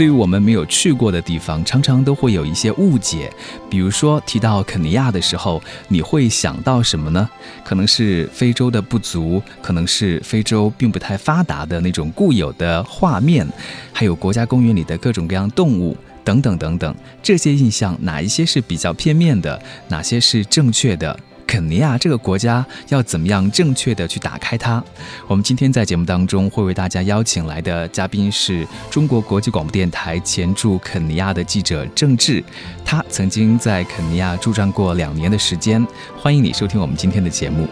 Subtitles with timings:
[0.00, 3.30] 对于我们没有去过的地方，常常都会有一些误解。
[3.68, 7.28] 比如说提到肯尼亚的时候，你会想到什么呢？
[7.62, 13.46] 可能是非洲的不足，可能是非洲并不太发达的那种固有的画面，
[13.92, 15.94] 还有国家公园里的各种各样动物
[16.24, 16.94] 等等等等。
[17.22, 19.60] 这些印象哪一些是比较片面的？
[19.88, 21.14] 哪些是正确的？
[21.50, 24.80] 肯尼亚这个国家要怎么样正确的去打开它？
[25.26, 32.40] 我们今天在节目当中会为大家邀请来的嘉宾是中国国际广播电台前驻肯尼亚的记者郑智，
[32.84, 35.84] 他曾经在肯尼亚驻站过两年的时间。
[36.16, 37.66] 欢迎你收听我们今天的节目。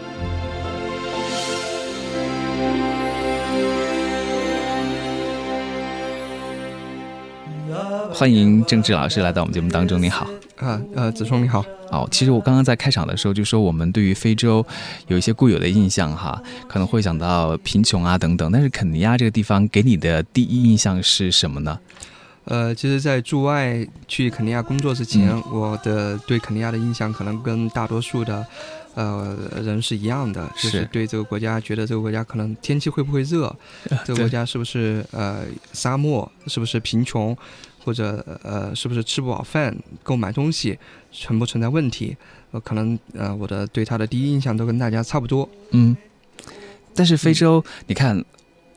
[8.19, 10.29] 欢迎郑智老师来到我们节目当中，你好。
[10.57, 11.63] 啊，呃，子聪你好。
[11.89, 14.63] 哦，其实我刚刚在开场的时候就说，我们对于非洲
[15.07, 18.51] 有一些固有的印象哈，可能会想到贫穷啊等等。
[18.51, 21.79] 但是肯尼亚这个地方给你的第一印象是什么呢？
[22.43, 28.45] 呃，其实，在驻外去肯尼亚工作之前，我的对肯尼亚的印象可能跟大多数的
[28.95, 33.55] 呃人是一样的，就是对这个国家觉得这个国家可能天气会不会热，
[34.03, 37.33] 这个国家是不是呃沙漠，是不是贫穷。
[37.83, 39.75] 或者呃，是不是吃不饱饭？
[40.03, 40.77] 购买东西
[41.11, 42.15] 存不存在问题？
[42.51, 45.49] 呃，可能呃，我的对他的第一印象都跟大家差不多。
[45.71, 45.95] 嗯，
[46.93, 48.23] 但是非洲，你看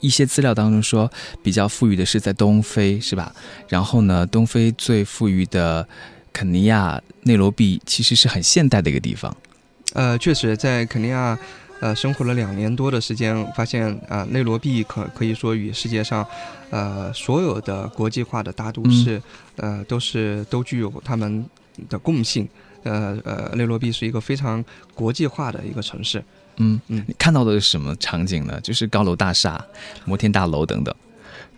[0.01, 1.11] 一些资料当中说，
[1.43, 3.35] 比较富裕的是在东非，是吧？
[3.69, 5.87] 然后呢，东非最富裕的
[6.33, 9.37] 肯尼亚内罗毕其实是很现代的一个地方。
[9.95, 11.39] 呃，确实，在肯尼亚。
[11.83, 16.25] 呃，生活了两年多的时间，发现啊，内罗毕可可以说与世界上，
[16.71, 19.21] 呃，所有的国际化的大都市，
[19.57, 21.45] 呃，都是都具有他们
[21.89, 22.49] 的共性。
[22.85, 26.23] 呃呃，内罗毕是一个非常国际化的一个城市。
[26.59, 28.61] 嗯嗯，你看到的是什么场景呢？
[28.61, 29.61] 就是高楼大厦、
[30.05, 30.95] 摩天大楼等等。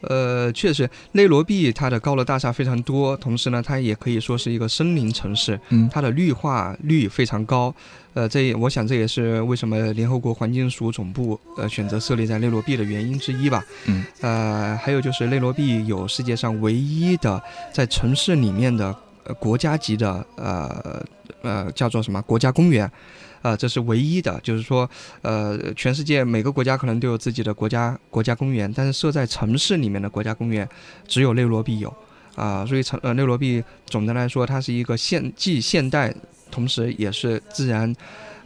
[0.01, 5.61] 呃，确实，内罗毕它的高楼大厦非常多，同时呢，它也可以说是一个森林城市。
[5.69, 7.75] 嗯，它的绿化率非常高。
[8.15, 13.63] 呃，这我想这也是为什么联合国环境署总部呃选择设立在内罗毕的原因之一吧。
[13.87, 14.05] 嗯。
[14.21, 17.43] 呃，还有就是内罗毕有世界上唯一的
[17.73, 18.95] 在城市里面的
[19.39, 21.05] 国家级的呃
[21.43, 22.91] 呃叫做什么国家公园。
[23.43, 24.89] 啊，这是唯一的，就是说，
[25.21, 30.67] 呃，全世界每个国家可能都有自己的国家国家公园，但是设在城市里面的国家公园，
[31.07, 31.95] 只有内罗毕有，
[32.37, 36.15] 啊，所以城呃内罗毕总的来说，它是一个现既现代，
[36.55, 37.93] 同时也是自然。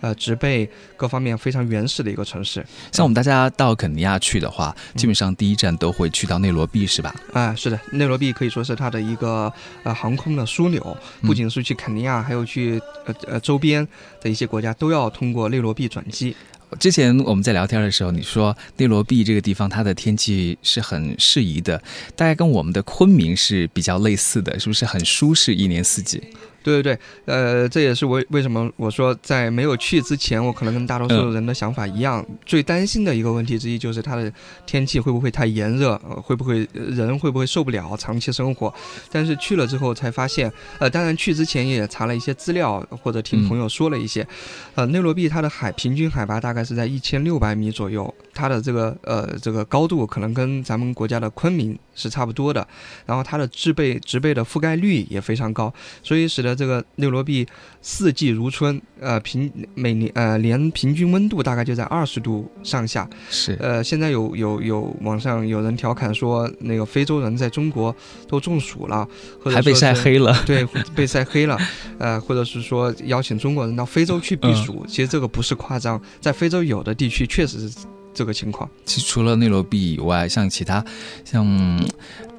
[0.00, 2.64] 呃，植被各方面非常原始的一个城市。
[2.92, 7.12] 像我们大家到肯尼亚去的话，基本上第一站都会去到内罗毕，是吧？
[7.32, 9.52] 啊，是的，内罗毕可以说是它的一个
[9.82, 13.84] 呃航空的枢纽，不仅是去肯尼亚，还有去呃呃周边
[14.20, 16.36] 的一些国家都要通过内罗毕转机。
[16.78, 21.76] 之前我们在聊天的时候，你说内罗毕这个地方它的天气是很适宜的，
[22.14, 26.22] 大概跟我们的昆明是比较类似的，是不是很舒适，一年四季？
[26.68, 34.30] 对对对，呃，这也是为为什么我说在没有去之前，我可能跟大多数人的想法一样，最担心的一个问题之一就是它的
[34.66, 38.72] 天气会不会太炎热，会不会人会不会受不了长期生活。
[39.10, 44.26] 但是去了之后才发现，呃，当然去之前也查了一些资料或者听朋友说了一些，
[44.74, 52.66] 呃，内罗毕它的海平均海拔大概是在一千六百米左右，它的这个呃这个高度可能跟咱们国家的昆明是差不多的，
[53.04, 55.72] 然后它的植被植被的覆盖率也非常高，
[56.02, 57.44] 所以使得这个内罗毕
[57.82, 63.08] 四季如春，呃，平每年呃年平均温度大概就在二十度上下。
[63.28, 67.94] 是，呃，现在有有有网上有人调侃说，那个非洲人在中国
[68.28, 69.06] 都中暑了，
[69.44, 70.32] 还被晒黑了。
[70.46, 70.64] 对，
[70.94, 71.58] 被晒黑了。
[71.98, 77.78] 呃，或者是说邀请中国人到非洲去避暑，其实这个不是夸张，在非洲有的地区确实是。
[78.14, 80.84] 这个情况，其实除了内罗毕以外，像其他，
[81.24, 81.44] 像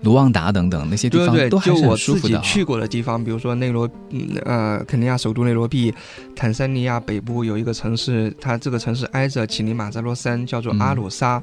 [0.02, 2.34] 卢旺达等等那些地方，都还是很舒服的。
[2.34, 3.90] 就我自己去过的地方，比如说内罗，
[4.46, 5.94] 呃，肯尼亚首都内罗毕，
[6.36, 11.42] 坦桑尼亚北部有一个城市，它这个城市挨着乞力马扎罗山，叫做阿鲁沙。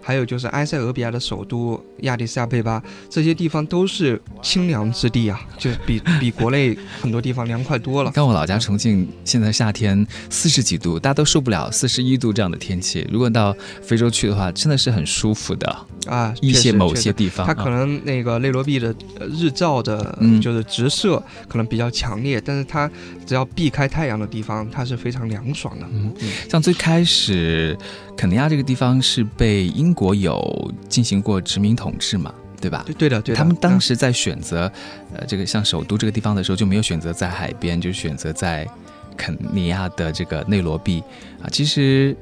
[0.00, 8.10] 还有就是埃塞俄比亚的首都亚的斯亚贝巴，这些地方都是清凉之地啊， 就比比国内很多地方凉快多了。
[8.12, 13.06] 跟我老家重庆，现在夏天四十几度，大家都受不了四十一度这样的天气。
[13.12, 15.76] 如果到非洲去的话，真的是很舒服的
[16.06, 16.32] 啊。
[16.40, 18.94] 一些某些地方，它可能能那个内罗毕的
[19.30, 22.90] 日照的，就是直射可能比较强烈，但是它
[23.26, 25.86] 只要避开太阳的地方，它是非常凉爽的。
[25.92, 26.12] 嗯，
[26.48, 27.76] 像最开始
[28.16, 32.32] 肯尼亚这个地方是被英国有进行过殖民统治嘛？
[32.60, 32.82] 对吧？
[32.86, 34.70] 对对的，对他们当时在选择，
[35.14, 38.68] 呃，这个像首都这个地方的时候，就没有选择在海边，就选择在
[39.16, 41.00] 肯尼亚的这个内罗毕
[41.40, 41.46] 啊。
[41.52, 42.16] 其实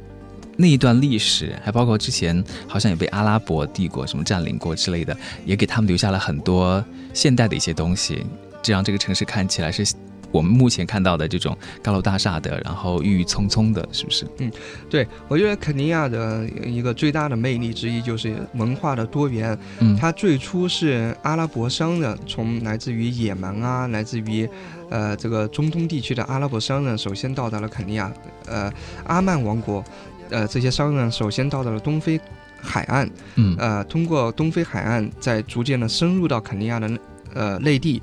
[0.57, 8.25] 那一段历史，还包括之前好像也被阿拉伯帝国什么占领过之类的，也给他们留下了很多现代的一些东西，
[8.63, 9.87] 这让这个城市看起来是。
[10.33, 14.27] 我们目前看到的这种高楼大厦的，然后郁郁葱葱的，是不是？
[14.39, 14.51] 嗯，
[14.91, 19.57] 对，我觉得肯尼亚的一个最大的魅力之一就是文化的多元。
[19.79, 24.47] 嗯，它最初是阿拉伯商人，从来自于也门啊，来自于
[24.91, 28.13] 呃这个中东地区的阿拉伯商人首先到达了肯尼亚，
[28.47, 28.71] 呃
[29.05, 29.83] 阿曼王国，
[30.31, 32.21] 呃这些商人首先到达了东非
[32.61, 36.91] 海岸，嗯，呃通过东非海岸再逐渐的深入到肯尼亚的
[37.35, 38.03] 呃内地，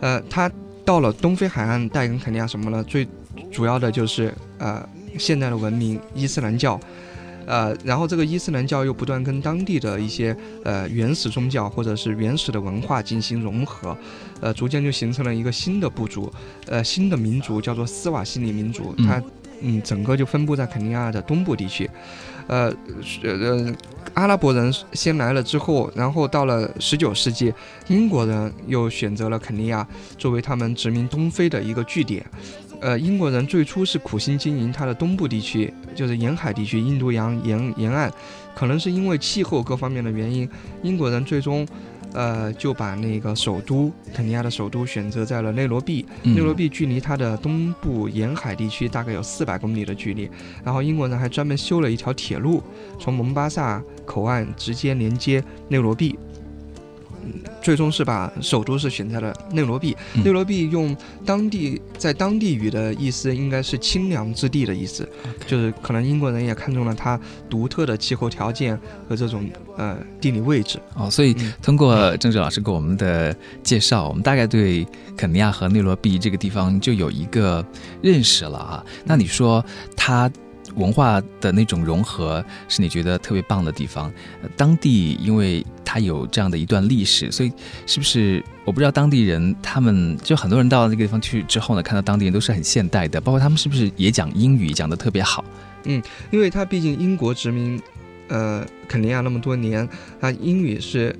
[0.00, 0.50] 呃他。
[0.86, 2.84] 到了东非海岸，带给肯尼亚什么呢？
[2.84, 3.08] 最
[3.50, 4.86] 主要的就是呃
[5.16, 6.78] 现代的文明伊斯兰教，
[7.46, 13.96] 呃，然后这个伊斯兰教又不断跟当地的一些呃原始宗教或者是原始的文化进行融合，
[14.42, 16.30] 呃，逐渐就形成了一个新的部族，
[16.66, 19.22] 呃，新的民族叫做斯瓦西里民族，它
[19.64, 21.88] 嗯整个就分布在肯尼亚的东部地区。
[22.46, 22.70] 呃，
[23.22, 23.74] 呃，
[24.12, 27.52] 阿拉伯人先来了之后，然后到了十九世纪，
[27.88, 29.86] 英国人又选择了肯尼亚
[30.18, 32.22] 作为他们殖民东非的一个据点。
[32.80, 38.12] 呃，英国人最初是苦心经营它的东部地区，就是沿海地区，印度洋沿沿岸，
[38.54, 40.46] 可能是因为气候各方面的原因，
[40.82, 41.66] 英国人最终。
[42.14, 46.06] 呃，就把那个首都肯尼亚的首都选择在了内罗毕。
[46.22, 50.30] 内罗毕距离它的东部沿海地区大概有四百公里的距离。
[50.64, 52.62] 然后英国人还专门修了一条铁路，
[52.98, 56.18] 从蒙巴萨口岸直接连接内罗毕。
[57.64, 59.96] 最终是把首都是选在了内罗毕。
[60.22, 60.94] 内罗毕用
[61.24, 65.08] 当地在当地语的意思应该是清凉之地的意思，
[65.46, 67.18] 就是可能英国人也看中了它
[67.48, 68.78] 独特的气候条件
[69.08, 70.78] 和这种呃地理位置。
[70.94, 74.86] 哦，所以通过郑哲老师给我们的介绍，我们大概对
[75.16, 77.64] 肯尼亚和内罗毕这个地方就有一个
[78.02, 78.84] 认识了啊。
[79.04, 79.64] 那你说
[79.96, 80.30] 它？
[80.76, 84.12] 文化的那种融合是你觉得特别棒的地方。
[84.56, 87.52] 当地因为它有这样的一段历史，所以
[87.86, 95.44] 是不是我不知道当地人他们就很多人到那个地方去之后呢，看到当地人都是很现代的，包括他们是不是也讲英语讲的特别好？
[95.84, 97.80] 嗯，因为他毕竟英国殖民，
[98.28, 99.88] 呃，肯尼亚那么多年，
[100.20, 101.14] 他英语是。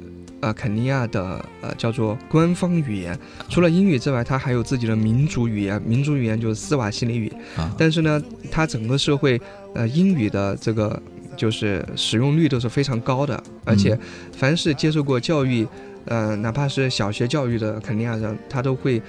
[0.45, 3.19] 呃，肯尼亚的呃叫做官方语言，
[3.49, 7.33] 除了英语之外，它还有自己的民族语言，民族语言就是斯瓦西里语。
[7.57, 9.41] 啊，但是呢，它整个社会
[9.75, 11.03] 呃英语的这个
[11.35, 13.99] 就是使用率都是非常高的，而且
[14.37, 15.67] 凡是接受过教育，
[16.05, 19.01] 呃，哪怕是小学教育的肯尼亚人，他都会。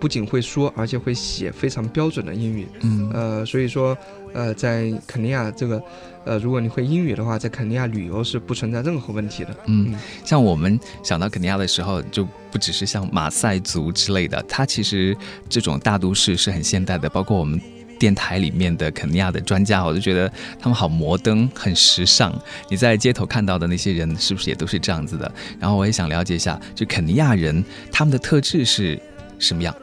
[0.00, 2.66] 不仅会说，而且会写非常标准的英语。
[2.80, 3.96] 嗯，呃，所以说，
[4.32, 5.82] 呃，在肯尼亚这个，
[6.24, 9.54] 呃，如果你会英语的话，在肯尼亚旅游是不存在任何问题的。
[9.66, 9.94] 嗯，
[10.24, 15.14] 像我们想到肯尼亚的时候，就不只是像马赛族之类的，它其实
[15.48, 17.08] 这种大都市是很现代的。
[17.10, 17.60] 包括我们
[17.98, 22.32] 电台里面的肯尼亚的专家，我就觉得他们好摩登，很时尚。
[22.70, 25.30] 你在街头看到的那些人，是不是也都是这样子的？
[25.58, 27.62] 然后我也想了解一下，就肯尼亚人
[27.92, 28.98] 他们的特质是
[29.38, 29.74] 什么样？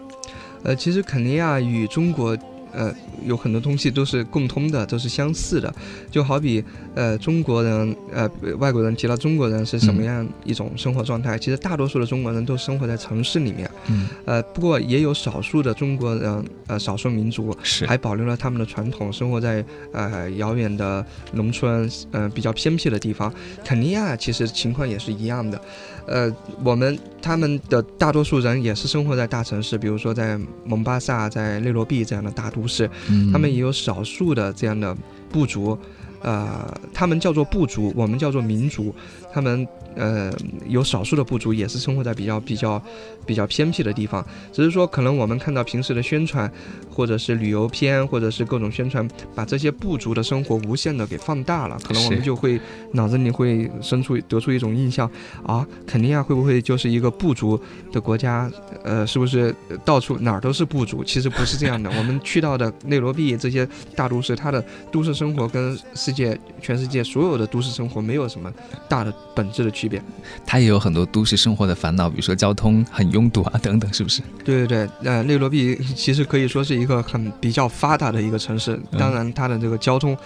[0.64, 2.38] 呃，其实肯尼亚与中国。
[2.78, 2.94] 呃，
[3.26, 5.74] 有很多东西都是共通的，都是相似的，
[6.12, 8.30] 就好比呃，中国人呃，
[8.60, 23.34] 外国人提到中国人是什么样一种生活状态，其实大多数的中国人都生活在城市里面，嗯，呃，不过也有少数的中国人，呃，少数民族是还保留了他们的传统，生活在呃遥远的农村，呃，比较偏僻的地方。
[23.66, 25.60] 肯尼亚其实情况也是一样的，
[26.06, 26.32] 呃，
[26.64, 32.67] 我们他们的大多数人也是生活在大城市，比如说在蒙巴萨、在内罗毕这样的大都。
[32.68, 32.90] 是，
[33.32, 34.96] 他们也有少数的这样的
[35.32, 35.78] 部族，
[36.22, 38.94] 呃，他们叫做部族，我们叫做民族，
[39.32, 39.68] 他们。
[39.98, 40.32] 呃，
[40.68, 42.82] 有少数的部族也是生活在比较比较
[43.26, 46.52] 比较偏僻的地方，只是说可能我们看到平时的宣传，
[46.90, 52.60] 或者是旅游片，或者是各种宣传，把这些部族的生活无限的给放大了，可能我们就会
[52.92, 55.10] 脑子里会生出得出一种印象
[55.46, 57.60] 啊，肯尼亚会不会就是一个部族
[57.92, 58.50] 的国家？
[58.84, 61.04] 呃，是不是到处哪儿都是部族？
[61.04, 68.52] 其实不是这样的， 我们去到的内罗毕这些大都市，它的都市生活跟世界全世界所有的都市生活没有什么
[68.88, 70.02] 大的本质的区别。
[70.46, 74.22] 它也有很多都市生活的烦恼，比如说交通很拥堵啊等等，是不是？
[74.44, 80.18] 对对对，呃，内罗毕其实可以说是一个很比较发达的一个城市，当然它的这个交通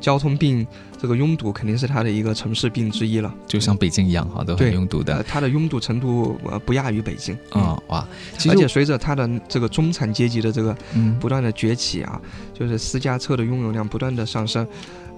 [0.00, 0.66] 交通病。
[1.00, 5.22] 这个拥堵肯定是它的一个城市病之一了，就像北京一样哈，都很拥堵的。
[5.22, 8.04] 它的拥堵程度呃不亚于北京啊哇！
[8.48, 10.76] 而且随着它的这个中产阶级的这个
[11.20, 12.20] 不断的崛起啊，
[12.52, 14.66] 就是私家车的拥有量不断的上升。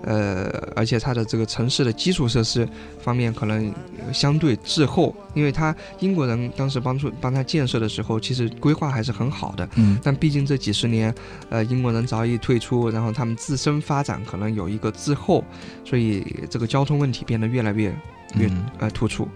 [0.03, 2.69] 呃，而且它的这个城市的基础设施
[3.01, 3.73] 方面可能
[4.13, 9.69] 相对滞后，因为它英国人当时帮助帮他建设的时候，其实规划还是很好的。
[9.77, 9.99] 嗯。
[10.03, 11.15] 但毕竟这几十年，
[11.49, 15.45] 呃，英国人早已退出，然后他们自身发展可能有一个滞后，
[15.85, 17.95] 所以这个交通问题变得越来越
[18.37, 19.29] 越呃突出。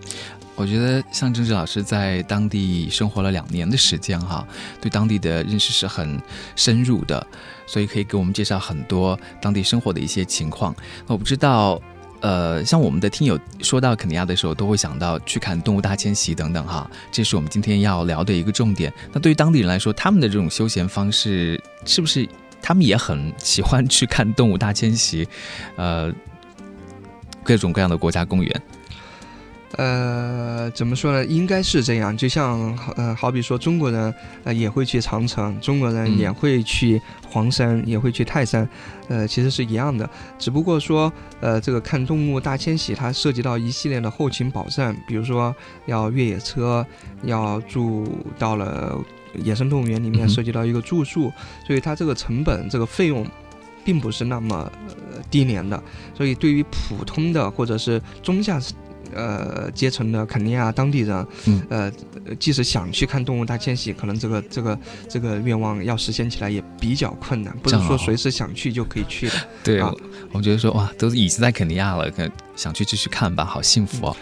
[0.56, 4.46] 我觉得像郑志老师在当地生活了两年的时间哈，
[4.80, 6.20] 对当地的认识是很
[6.54, 7.26] 深入的，
[7.66, 10.74] 所以可以给我们介绍很多当地生活的一些情况。
[11.06, 11.80] 那我不知道，
[12.20, 18.92] 呃，像我们的听友说到肯尼亚的时候，都会想到去看动物大迁徙等等哈，这是我们今天要聊的一个重点。
[19.12, 22.28] 那对于当地人来说，他们的这种休闲方式是不是
[22.62, 25.26] 他们也很喜欢去看动物大迁徙？
[25.74, 26.12] 呃，
[27.42, 28.62] 各种各样的国家公园。
[29.76, 31.24] 呃，怎么说呢？
[31.26, 32.16] 应该是这样。
[32.16, 34.14] 就像呃，好比说中国人
[34.44, 38.68] 呃也会去长城，中国人也会去黄山，也会去泰山，
[39.08, 40.08] 呃，其实是一样的。
[40.38, 45.54] 只不过说呃，这个看动物大迁徙，它涉及到一系列的后勤保障，比如说
[45.86, 46.86] 要越野车，
[47.22, 48.06] 要住
[48.38, 48.96] 到了
[49.34, 51.32] 野生动物园里面，涉及到一个住宿，
[51.66, 53.26] 所以它这个成本、这个费用，
[53.84, 54.70] 并不是那么
[55.30, 55.82] 低廉的。
[56.14, 58.60] 所以对于普通的或者是中下。
[59.12, 61.92] 呃，阶层的肯尼亚当地人，嗯呃，
[62.38, 69.34] 即使想去看动物大迁徙，可能这个这个这个愿望要实现起来也比较困难，不是说随时想去就可以去的。
[69.62, 69.82] 对，
[70.32, 72.10] 我觉得说哇，都已经在肯尼亚了，
[72.56, 74.16] 想去就去看吧，好幸福哦。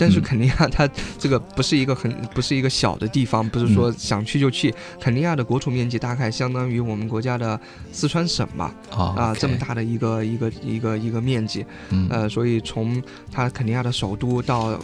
[0.00, 0.88] 但是肯尼亚它
[1.18, 4.74] 这个不是一个很不是一个小的地方，不是说想去就去。
[4.98, 7.60] 肯尼亚的国土面积大概相当于我们国家的
[7.92, 11.66] 四川省吧，啊，这么大的一个一个一个一个面积，
[12.08, 14.80] 呃，所以从它肯尼亚的首都到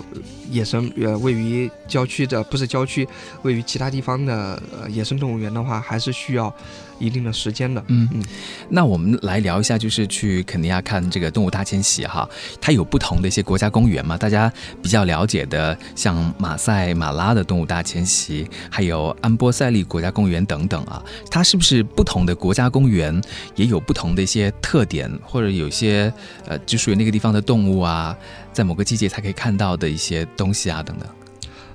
[0.50, 3.08] 野生呃位于郊区的不是郊区，
[3.40, 6.54] 位于其他地方的呃野生动物园的话，还是需要。
[6.98, 8.22] 一定的时间的，嗯嗯，
[8.68, 12.28] 那我们来聊一下，就是去肯尼亚看这个动物大迁徙哈，
[12.60, 14.16] 它有不同的一些国家公园嘛？
[14.16, 23.20] 大家比较了解的，像马赛马拉的动物大迁徙，还有安波塞利国家公园等等啊，它是不是不同的国家公园
[23.54, 26.12] 也有不同的一些特点，或者有些
[26.46, 28.16] 呃，就属于那个地方的动物啊，
[28.52, 31.08] 在某个季节才可以看到的一些东西啊等等？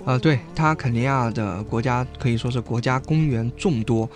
[0.04, 4.10] 呃，对，它肯尼亚的国家可以说是国家公园众多。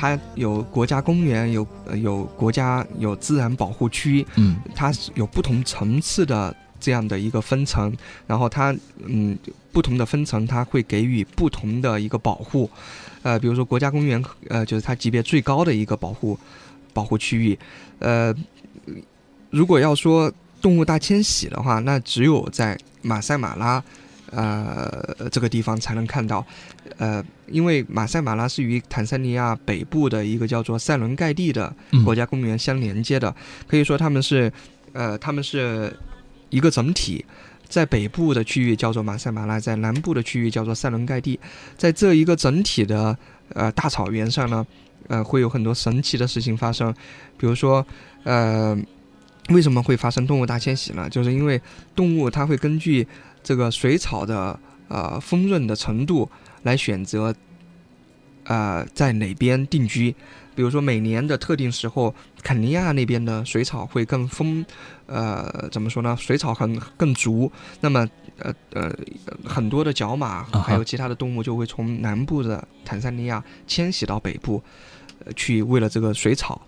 [0.00, 7.92] 它有国家公园，有有国家有自然保护区，嗯，它有不同层次的这样的一个分层，
[8.24, 8.72] 然后它
[9.04, 9.36] 嗯
[9.72, 12.70] 不同的分层，它会给予不同的一个保护，
[13.24, 16.38] 呃，比如说国家公园，呃，就是它级别最高的一个保护
[16.92, 17.58] 保护区域，
[17.98, 18.32] 呃，
[19.50, 23.82] 如果要说动物大迁徙的话，那只有在马赛马拉。
[24.30, 26.44] 呃，这个地方才能看到，
[26.98, 33.34] 呃，因为马赛马拉是与坦桑尼亚北部的一个叫做塞伦盖蒂的国家公园相连接的，
[33.66, 34.52] 可以说他们是，
[34.92, 35.96] 呃，他们是
[36.50, 37.24] 一个整体，
[37.68, 41.38] 在北部的区域叫做马赛马拉，在南部的区域叫做塞伦盖蒂，
[41.76, 43.16] 在这一个整体的
[43.54, 44.66] 呃大草原上呢，
[45.08, 46.94] 呃，会有很多神奇的事情发生，
[47.38, 47.86] 比如说，
[48.24, 48.76] 呃，
[49.48, 51.08] 为什么会发生动物大迁徙呢？
[51.08, 51.58] 就是因为
[51.94, 53.06] 动物它会根据
[53.48, 56.30] 这个水草的呃丰润的程度
[56.64, 57.34] 来选择，
[58.44, 60.14] 呃在哪边定居。
[60.54, 64.62] 比如说每年的特定时候，肯尼亚那边的水草会更丰，
[65.06, 66.14] 呃怎么说呢？
[66.20, 67.50] 水草很更足。
[67.80, 68.06] 那么
[68.38, 68.94] 呃呃
[69.46, 74.62] 很多的角马还有其他的动物就会从南部的坦桑尼亚迁徙到北部，
[75.34, 76.60] 去为了这个水草。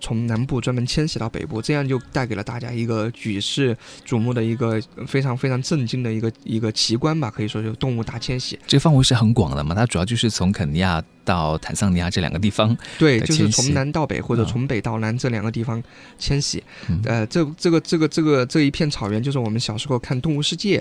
[0.00, 8.58] 从南部专门迁徙到北部，这样就带给了大家一个举世瞩目的一个非常非常震惊的一个一个奇观吧，可以说就动物大迁徙。
[8.66, 15.82] 这个范围是很广的嘛，它主要就是从肯尼亚到坦桑尼亚这两个地方，对，就是从南到北或者从北到南这两个地方
[16.18, 16.62] 迁徙。
[17.04, 20.78] 呃，这这个这个这个这一片草原，就是我们小时候看《动物世界》。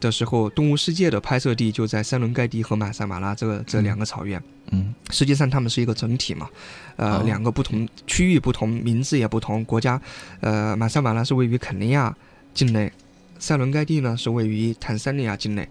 [0.00, 4.42] 的时候，《动物世界》的拍摄地就在塞伦盖蒂和马赛马拉这个这两个草原。
[4.70, 6.48] 嗯，实际上它们是一个整体嘛，
[6.96, 10.00] 呃，两个不同区域不同，名字也不同，国家，
[10.40, 12.14] 呃，马赛马拉是位于肯尼亚
[12.54, 12.90] 境内，
[13.38, 15.68] 塞伦盖蒂呢是位于坦桑尼亚境内。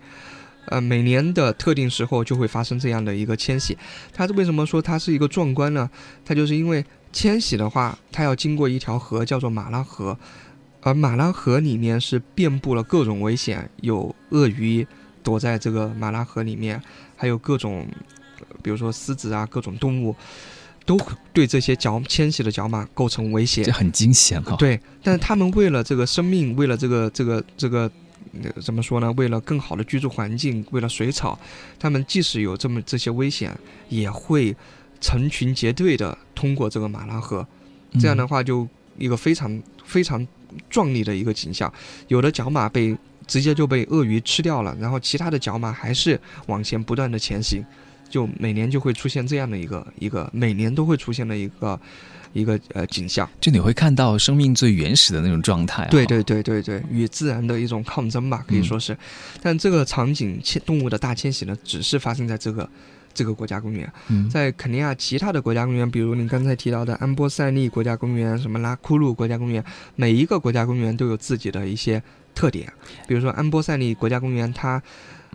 [0.67, 3.77] 呃，每年的特定时候就会发生这样的一个迁徙。
[4.13, 5.89] 它为什么说它是一个壮观呢？
[6.23, 10.17] 它就是因为迁徙的话，它要经过一条河，叫做马拉河，
[10.83, 14.85] 而马拉河里面是遍布了各种危险，有鳄鱼
[15.23, 16.81] 躲在这个马拉河里面，
[17.15, 17.87] 还有各种，
[18.61, 20.15] 比如说狮子啊，各种动物，
[20.85, 20.99] 都
[21.31, 23.63] 对这些角迁徙的角马构成威胁。
[23.63, 24.55] 这很惊险哈。
[24.57, 27.89] 对，但是他们为了这个生命，为了这个这个这个。
[28.63, 29.11] 怎么说呢？
[29.15, 31.37] 为了更好的居住环境，为了水草，
[31.77, 33.55] 他们即使有这么这些危险，
[33.89, 34.55] 也会
[34.99, 37.45] 成群结队的通过这个马拉河。
[37.99, 40.25] 这样的话，就一个非常非常
[40.69, 41.71] 壮丽的一个景象。
[42.07, 42.95] 有的角马被
[43.27, 47.63] 直接就被鳄鱼吃掉了，然后其他的角马还是往前不断的前行，
[48.09, 51.79] 就每年就会出现这样的一个一个每年都会出现的一个。
[52.33, 55.87] 一个呃景象，就你会看到生命最原始的那种状态。
[55.91, 58.97] 对对对对对，与自然的一种抗争吧，可以说是。
[59.39, 62.67] 但这个场景迁动物的大迁徙呢，只是发生在这个
[63.13, 63.91] 这个国家公园。
[64.31, 69.63] 在肯尼亚其他的国家公园，比如你刚才提到的安波塞利国家公园、什么拉库鲁国家公园，
[69.95, 72.01] 每一个国家公园都有自己的一些
[72.33, 72.71] 特点。
[73.07, 74.81] 比如说安波塞利国家公园，它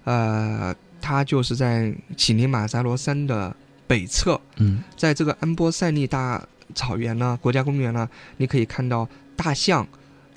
[0.04, 3.54] 呃，它就是在乞力马扎罗山的
[3.86, 4.40] 北侧。
[4.56, 6.42] 嗯，在这个安波塞利大。
[6.74, 8.06] 草原呢，国家公园呢，
[8.36, 9.88] 你可以看到大象，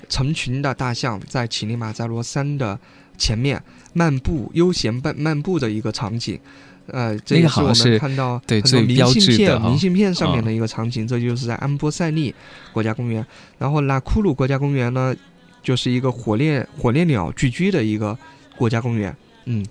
[0.08, 2.76] 成群的大象在乞力马扎罗山的
[3.16, 6.38] 前面漫步，悠闲漫漫步的一个场景。
[6.86, 11.06] 呃，这也是我们看到很多明信片、明信片上面的一个场景。
[11.06, 12.34] 这就是在安波塞利
[12.72, 13.24] 国家公园。
[13.58, 15.14] 然后拉库鲁国家公园呢，
[15.62, 18.18] 就是一个火烈火烈鸟聚居的一个
[18.56, 19.16] 国家公园。
[19.44, 19.64] 嗯，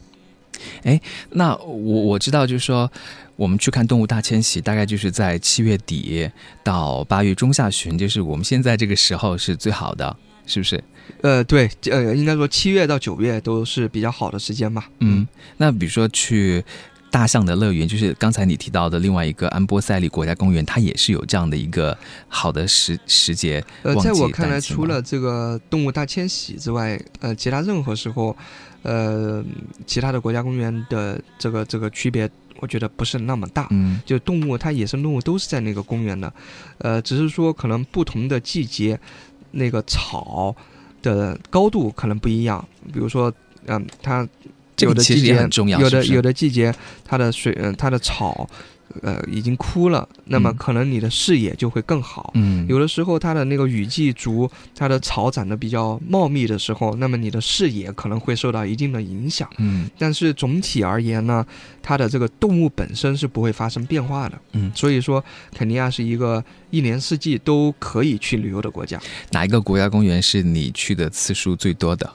[0.83, 0.99] 哎，
[1.31, 2.91] 那我我知道，就是说。
[3.37, 6.29] 我们去看动物大迁徙，大概就是在七月底
[6.63, 10.83] 到八月中下旬，就是我们现在这个时候是最好的，是不是？
[11.21, 14.89] 呃，对，呃，应该说七月到九月都是比较好的时间吧。
[14.99, 15.27] 嗯，
[15.57, 16.63] 那比如说去
[17.09, 23.63] 大象的乐园，就是刚才你提到的另外一个安波塞利国家公园，它也是有这样的一个好的时时节。
[23.83, 28.35] 呃，在我看来，除了这个动物大迁徙之外，呃，其他任何时候，
[28.83, 29.43] 呃，
[29.85, 32.29] 其他的国家公园的这个这个区别。
[32.59, 36.31] 我觉得不是那么大，嗯，就动物，它野生动物都是在那个公园的，
[36.77, 38.99] 呃，只是说可能不同的季节，
[39.49, 40.55] 那个草
[41.01, 42.63] 的高度可能不一样。
[42.93, 43.31] 比如说，
[43.65, 44.27] 嗯，它
[44.79, 45.33] 有的季节
[45.77, 46.73] 有的有的季节，
[47.05, 48.49] 它的水，嗯，它的草。
[49.01, 52.31] 呃，已经枯了，那么可能你的视野就会更好。
[52.35, 59.49] 嗯，有的时候它的那个雨季足，它的草长得比较茂密的时候，那么你的视野可能会受到一定的影响。
[59.57, 61.45] 嗯，但是总体而言呢，
[61.81, 64.39] 它的这个动物本身是不会发生变化的。
[64.53, 68.99] 嗯，所以说肯尼亚是一个一年四季都可以去旅游的国家。
[69.31, 72.09] 哪一个国家公园是你去的次数最多的？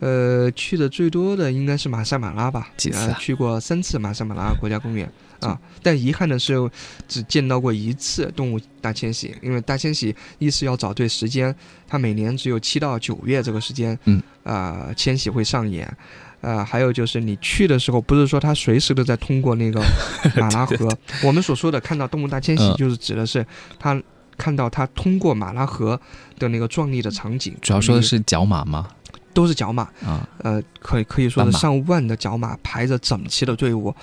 [0.00, 2.68] 呃，去的最多的应该是马赛马拉吧？
[2.76, 3.14] 几次？
[3.20, 5.08] 去过三次马赛马拉国家公园。
[5.42, 6.54] 啊，但遗憾的是，
[7.06, 9.34] 只见到过一次动物大迁徙。
[9.42, 11.54] 因为大迁徙一是要找对时间，
[11.86, 15.90] 它每年只有七到九月这个时间，嗯，啊，迁徙会上演。
[16.40, 19.80] 呃，还有就是你去的时候，不是说它随时都在通过那个
[20.36, 20.88] 马拉河。
[21.22, 23.46] 我们所说的看到动物大迁徙，就是指的是
[23.78, 24.00] 它
[24.36, 26.00] 看到它通过马拉河
[26.40, 27.54] 的那个壮丽的场景。
[27.62, 28.88] 主要说的是角马吗？
[29.32, 33.94] 都是角马啊，呃，可以可以说是上万的角马排着整齐的队伍。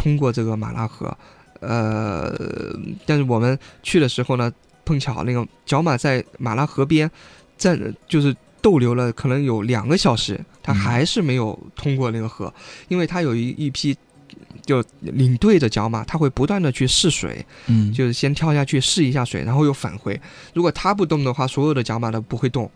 [0.00, 1.14] 通过这个马拉河，
[1.60, 2.34] 呃，
[3.04, 4.50] 但是我们去的时候呢，
[4.82, 7.10] 碰巧那个角马在马拉河边
[7.58, 12.50] 站，就是逗留了可能有两个小时，它还是没有通过那个河，
[12.88, 13.94] 因为它有一一批
[14.64, 20.18] 就领队的角马，它会不断的去试水，嗯，就是先跳下去试一下水，然后又返回。
[20.54, 22.70] 如果它不动的话，所有的角马都不会动。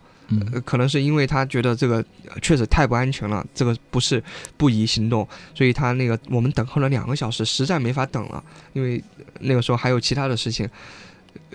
[0.52, 2.04] 呃，可能是因为他觉得这个
[2.40, 4.22] 确实太不安全了，这个不是
[4.56, 9.02] 不宜行动，所以他那个我们等候了两个小时，实在没法等了，因为
[9.40, 10.68] 那个时候还有其他的事情，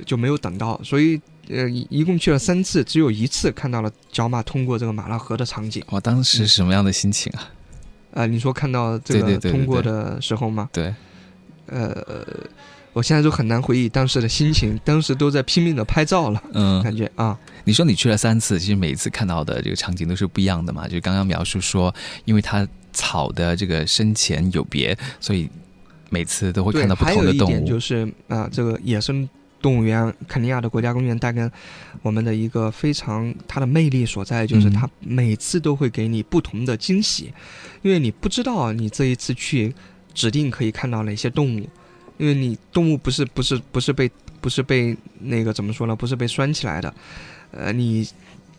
[0.06, 5.84] 就没有等到，所以呃，一共去了三次，只有一次看到了角马通过这个马拉河的场景。
[5.90, 7.52] 我当时什么样的心情啊？
[8.12, 10.70] 呃，你说看到这个通过的时候吗？
[10.72, 10.94] 对，
[11.66, 12.06] 呃。
[12.92, 20.88] 我现在都很难回忆当时的心情，当时都在拼命的拍照了，嗯，感觉啊，你说你去了三次，其实每一次看到的这个场景都是不一样的嘛？
[20.88, 21.94] 就刚刚描述说，
[22.26, 25.48] 因为它草的这个深浅有别，所以
[26.10, 27.48] 每次都会看到不同的动物。
[27.48, 29.30] 还有一点就是啊，这个野生
[29.62, 31.48] 动物园肯尼亚的国家公园带给
[32.02, 37.32] 我们的一个非常它的魅力所在，就是它每次都会给你不同的惊喜，
[37.84, 39.76] 因为你不知道你这一次去
[40.14, 41.70] 指定可以看到哪些动物。
[42.20, 45.96] 因为你动物不是不是不是被不是被那个怎么说呢？
[45.96, 46.94] 不是被拴起来的，
[47.52, 48.08] 呃，你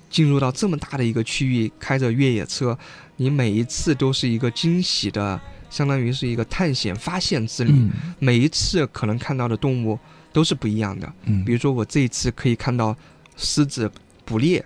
[0.09, 2.77] 进入到这么大的一个区域，开着越野车，
[3.16, 7.73] 你每一次都是一个惊喜的，相当于是一个探险发现之旅。
[8.18, 9.99] 每一次可能看到的动物
[10.33, 11.12] 都是不一样的。
[11.25, 12.96] 嗯，比如说我这一次可以看到
[13.37, 13.90] 狮子
[14.25, 14.64] 捕猎，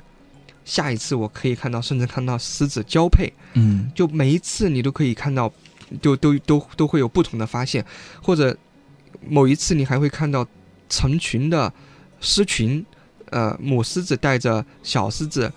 [0.64, 3.32] 下一次我可以看到甚至看到狮子交配。
[3.54, 5.52] 嗯，就每一次你都可以看到，
[6.00, 7.84] 就都都都会有不同的发现，
[8.22, 8.56] 或者
[9.28, 10.46] 某一次你还会看到
[10.88, 11.72] 成群的
[12.20, 12.84] 狮群，
[13.30, 15.52] 呃，母狮子带着小狮子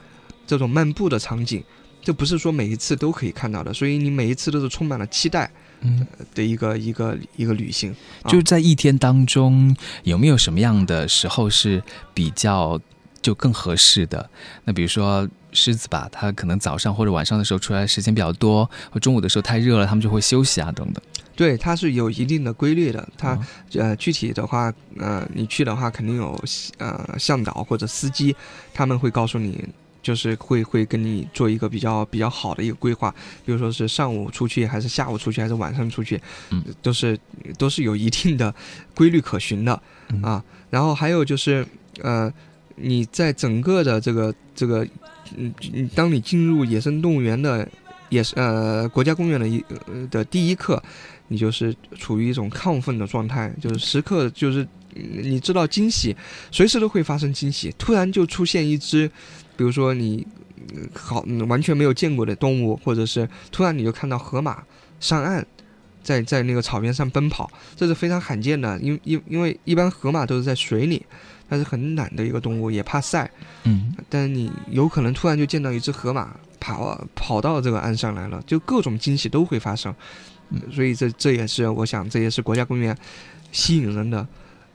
[0.46, 1.64] 这种漫步的场景。
[2.02, 7.94] 这不是说每一次都可以看到的，所以你每一次都是充满了期待，嗯，的一个一个一个旅行。
[8.26, 12.80] 就是在一天当中，有没有什么样的时候是比较
[13.22, 14.30] 就更合适的？
[14.64, 21.04] 那比如说狮子吧，它可能早上或者晚上的时候出来时间比较多，或中午的时候太热了，它们就会休息啊，等等。
[21.38, 23.08] 对，它是有一定的规律的。
[23.18, 23.40] 它
[23.76, 26.38] 呃，具体的话，呃，你去的话，肯定有
[26.80, 28.36] 呃向导或者司机，
[28.74, 29.64] 他们会告诉你。
[30.04, 33.14] 就是会会跟你做一个比较比较好的一个规划，
[33.46, 37.20] 比如说是上午出去还是下午出去还是晚上出去，嗯，都是
[37.58, 38.54] 都是有一定的
[38.96, 39.74] 规律可循的
[40.22, 40.42] 啊。
[40.70, 41.68] 然后还有就是
[42.00, 42.32] 呃，
[42.78, 44.88] 你在整个的这个这个
[45.36, 45.54] 嗯，
[45.94, 47.68] 当你进入野生动物园的
[48.10, 49.64] 也是呃国家公园的一
[50.10, 50.82] 的第一课，
[51.28, 56.16] 你就是处于一种亢奋的状态，就是时刻就是你知道惊喜
[56.52, 59.10] 随时都会发生惊喜，突然就出现一只。
[59.56, 60.24] 比如说你
[60.94, 64.64] 好完全没有见过的动物，或者是突然你就看到河马
[65.00, 65.44] 上岸，
[66.04, 68.80] 在在那个草原上奔跑，这是非常罕见的。
[68.80, 71.04] 因因因为一般河马都是在水里，
[71.50, 73.28] 它是很懒的一个动物，也怕晒。
[73.64, 79.94] 嗯，但是你有可能突然就见到一只河马跑跑到这个岸上来了，就各种惊喜都会发生。
[80.72, 82.98] 所以这这也是我想，这也是国家公园
[83.52, 84.28] 吸引人的。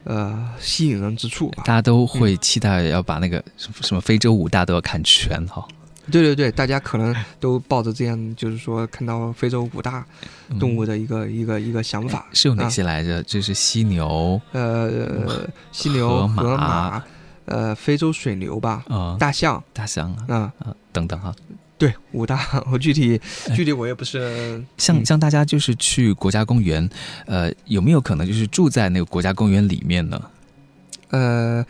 [0.04, 5.64] 呃，吸引人之处吧，大家都会期待要把那个什么什么非洲五大都要看全哈。
[6.10, 10.04] 对对对，大家可能都抱着这样，就是说看到非洲五大
[10.58, 12.26] 动物的一个一个一个想法。
[12.32, 13.22] 是有哪些来着？
[13.22, 17.00] 就是犀牛，呃，犀牛、河马，
[17.44, 18.84] 呃，非洲水牛吧，
[19.20, 21.32] 大象，大象啊啊等等哈。
[21.82, 23.20] 对五大，我具体
[23.56, 26.88] 具体我也不是像像大家就是去国家公园，
[27.26, 30.30] 呃，有没有可能就是住在那个国家公园里面呢？
[31.10, 31.66] 呃，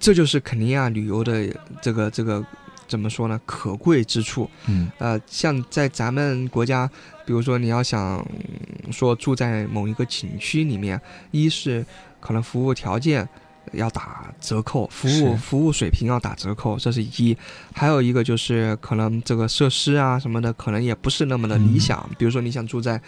[0.00, 1.46] 这就是肯尼亚旅游的
[1.80, 2.44] 这个这个
[2.88, 3.40] 怎么说呢？
[3.46, 4.50] 可贵之处。
[4.66, 6.90] 嗯，呃，像在咱们国家，
[7.24, 8.26] 比如说你要想
[8.90, 11.86] 说住在某一个景区里面，一是
[12.18, 13.28] 可能服务条件。
[13.72, 17.36] 要打折扣，服务服务水平要打折扣，这是一；
[17.72, 22.08] 还有一个就是可能这个设施啊什么的，可能也不是那么的理想。
[22.18, 23.00] 比如说你想住在，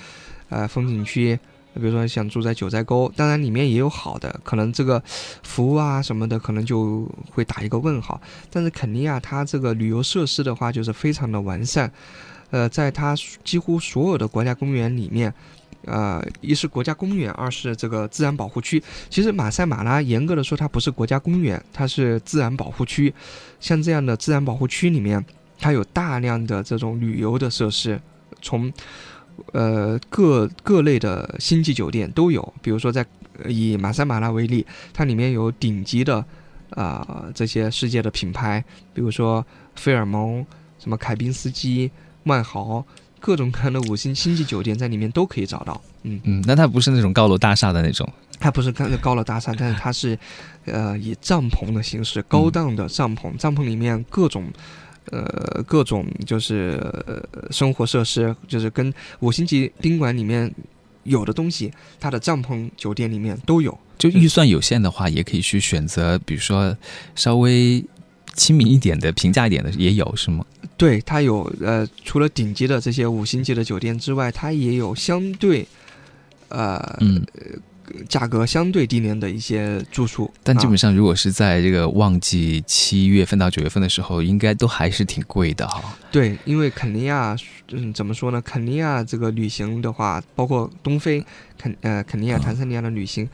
[0.49, 1.39] 呃风景区，
[1.75, 5.03] 比如说想住在九寨沟，当然里面也有好的，可能这个
[5.43, 8.21] 服务啊什么的可能就会打一个问号。
[8.51, 11.91] 但是肯尼亚它这个旅游设施的话就是非常的完善，
[12.51, 15.33] 呃，在它几乎所有的国家公园里面。
[15.85, 18.81] 呃，一是国家公园，二是这个自然保护区。
[19.11, 23.13] 其实马赛马拉严格的说，它不是国家公园，它是自然保护区。
[23.59, 25.25] 像这样的自然保护区里面，
[25.59, 28.01] 它有大量的这种旅游的设施，
[28.41, 28.73] 从
[29.53, 32.55] 呃各各类的星级酒店都有。
[32.63, 33.05] 比如说在
[33.49, 36.25] 以马赛马拉为例，它里面有顶级的
[36.71, 38.65] 啊这些世界的品牌，
[38.95, 40.47] 比如说费尔蒙、
[40.79, 41.91] 什么凯宾斯基、
[42.23, 42.85] 万豪。
[43.23, 48.07] 各种各样的五星星级酒店在里面都可以找到，嗯嗯，那它不是那种高楼大厦的那种，
[48.41, 50.19] 它不是高高楼大厦，但是它是，
[50.65, 54.45] 呃，以帐篷的形式，高档的帐篷，帐篷里面各种，
[55.13, 56.83] 呃，各种就是
[57.51, 60.53] 生活设施，就是跟五星级宾馆里面
[61.05, 63.79] 有的东西，它的帐篷酒店里面都有。
[63.99, 66.77] 就预算有限的话，也可以去选择，比如说
[67.15, 67.85] 稍微
[68.35, 70.45] 亲民一点的、平价一点的也有，是吗？
[70.77, 75.67] 对，它有呃，除了顶级的这些五星级的酒店之外，它也有相对，
[76.49, 77.25] 呃，嗯，
[78.09, 80.33] 价格相对低廉的一些住宿。
[80.43, 85.97] 但基本上，如果是在这个旺季七月份到九月份的时候，应该都还是挺贵的哈。
[86.11, 87.37] 对，因为肯尼亚，
[87.71, 88.41] 嗯，怎么说呢？
[88.43, 91.25] 肯尼亚这个旅行的话，包括东非
[91.59, 93.29] 肯呃肯尼亚、坦桑尼亚的旅行。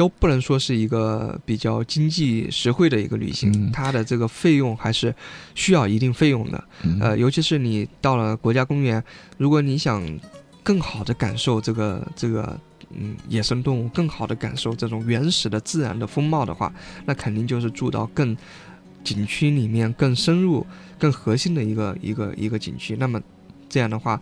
[0.00, 5.14] 都不能说是一个比较经济实惠的一个旅行，它的这个费用还是
[5.54, 6.64] 需要一定费用的。
[7.02, 9.04] 呃，尤其是你到了国家公园，
[9.36, 10.02] 如果你想
[10.62, 12.58] 更好的感受这个这个
[12.98, 16.72] 嗯野生动物，更好的感受这种原始的自然的风貌的话，
[17.04, 18.34] 那肯定就是住到更
[19.04, 20.66] 景区里面更深入、
[20.98, 22.96] 更核心的一个一个一个景区。
[22.98, 23.20] 那么
[23.68, 24.18] 这样的话。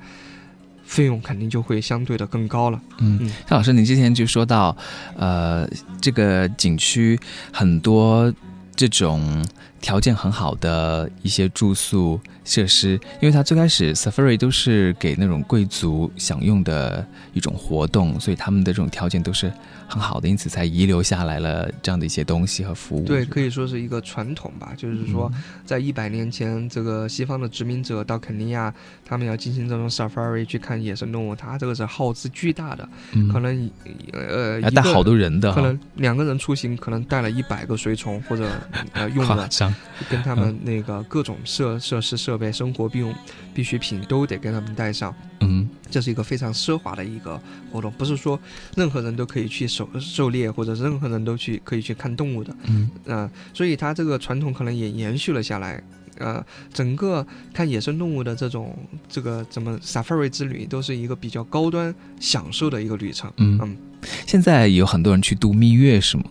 [0.89, 2.81] 费用肯定就会相对的更高了。
[2.99, 4.75] 嗯，夏老师，你之前就说到，
[5.17, 5.69] 呃，
[6.01, 7.21] 这个景区
[7.53, 8.33] 很多
[8.75, 9.45] 这种
[9.83, 19.53] 条件很好的一些住宿设施，因为它最开始 Safari 都是给那种贵族享用的一种活动，所以他们的这种条件都是
[19.87, 23.05] 很好的，因此才遗留下来了这样的一些东西和服务。
[23.05, 24.73] 对，可以说是一个传统吧。
[24.79, 25.31] 就是说，
[25.67, 28.73] 在一百年前，这个西方的殖民者到肯尼亚，
[29.05, 32.89] 他们要进行这种 Safari 去看野生动物，它这个是耗资巨大的，
[33.31, 33.71] 可能
[34.15, 38.49] 呃要带好多人的，可能两个人出行可能带了一百个随从或者
[38.95, 39.47] 呃用的。
[40.09, 43.15] 跟他们那个各种设设施设备、生活必用
[43.53, 45.15] 必需品都得给他们带上。
[45.41, 47.41] 嗯，这是一个非常奢华的一个
[47.73, 48.39] 活动，不是说
[48.77, 52.55] 任何人都可以去狩狩猎，或者任何人都去可以去看动物的。
[52.65, 55.83] 嗯，啊，所以它这个传统可能也延续了下来。
[56.19, 57.25] 呃，整个
[57.55, 58.77] 看野生动物的这种
[59.09, 63.33] 这个怎么 safari 之旅，都是一个比较高端享受的一个旅程。
[63.37, 63.77] 嗯嗯，
[64.27, 66.25] 现在有很多人去度蜜月是吗？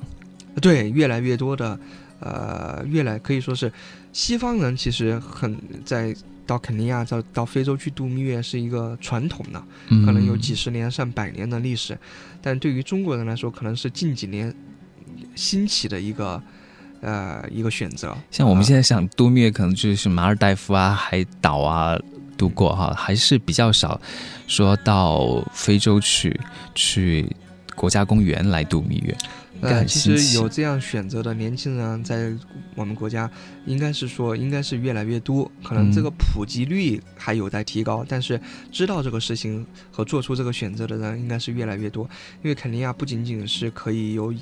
[0.61, 1.79] 对，越来越多的。
[2.19, 3.71] 呃，越来可以说是，
[4.11, 9.61] 西方人其实很在到肯尼亚到到非洲去度蜜月是一个传统的，
[10.05, 11.97] 可能有几十年上百年的历史，
[12.41, 14.53] 但对于中国人来说，可能是近几年
[15.35, 16.41] 兴起的一个
[17.01, 18.15] 呃一个选择。
[18.31, 21.99] 像我们现在想度蜜月，可能就是马尔代夫啊、海岛啊
[22.37, 23.99] 度过哈，还是比较少
[24.47, 26.39] 说到非洲去
[26.73, 27.29] 去
[27.75, 29.15] 国家公园来度蜜月。
[29.61, 32.31] 呃，其实有这样选择的年轻人，在
[32.75, 33.29] 我们国家，
[33.65, 35.51] 应该是说，应该是越来越多。
[35.63, 38.39] 可能这个普及率还有待提高，但是
[38.71, 42.07] 知道这个事情和做出这个选择的人，应该是越来越多。
[42.43, 44.33] 因为肯尼亚不仅仅是可以有，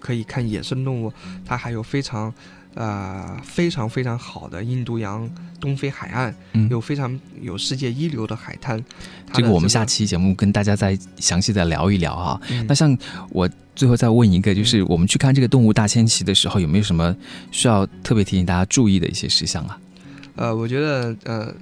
[0.00, 1.12] 可以看野生动物，
[1.44, 2.32] 它还有非常。
[2.74, 6.34] 呃，非常非常好的印度洋东非海岸，
[6.68, 8.82] 有非常有世界一流的海滩。
[9.32, 12.40] 这个我们下期节目跟大家再详细的聊一聊哈。
[12.66, 12.96] 那像
[13.30, 17.14] 我最后再问一个，就是我们去看这个动物大迁徙的时候，有没有什么
[17.50, 19.78] 需要特别提醒大家注意的一些事项啊？
[20.36, 21.54] 呃，我觉得呃，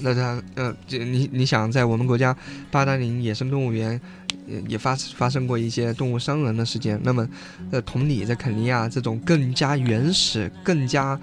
[0.00, 2.36] 那他呃，你你想在我们国家
[2.70, 4.00] 八达岭野生动物园。
[4.46, 7.00] 也也发发生过一些动物伤人的事件。
[7.02, 7.28] 那么，
[7.72, 11.18] 呃，同理，在肯尼亚这种更加原始、更加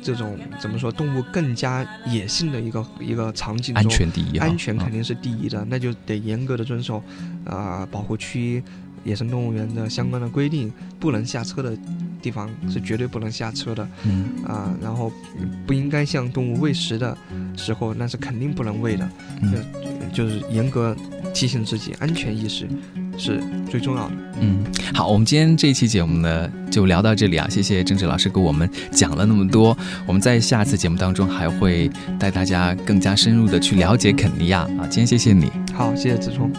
[0.00, 7.02] 这种怎么说，动物更加野性的一个一个场景中，安全第一，安全肯定是第一的，那就得严格的遵守
[7.44, 8.62] 啊保护区、
[9.08, 11.76] 野生动物园的相关的规定，不能下车的
[12.20, 13.88] 地方是绝对不能下车的。
[14.04, 15.10] 嗯啊，然后
[15.66, 17.16] 不应该向动物喂食的
[17.56, 19.08] 时候，那是肯定不能喂的。
[19.42, 19.64] 嗯，
[20.12, 20.94] 就是严格。
[21.34, 22.66] 提醒自己，安全意识
[23.16, 23.40] 是
[23.70, 24.14] 最重要的。
[24.40, 27.46] 嗯，好，我们今天这一期节目呢，就聊到这里啊。
[27.48, 29.76] 谢谢郑志老师给我们讲了那么多。
[30.04, 34.88] 我们在下次节目当中还会带大家更加深入的去了解肯尼亚啊。
[34.88, 36.50] 今天谢谢你，好，谢谢子聪。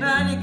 [0.00, 0.33] 100.